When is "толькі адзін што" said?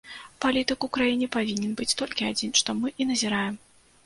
2.01-2.77